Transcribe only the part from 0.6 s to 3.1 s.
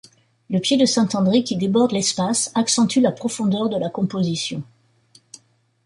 de saint André, qui déborde l’espace, accentue